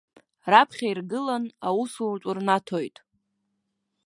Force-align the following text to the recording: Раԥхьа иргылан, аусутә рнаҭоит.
Раԥхьа 0.51 0.87
иргылан, 0.91 1.43
аусутә 1.67 2.27
рнаҭоит. 2.37 2.95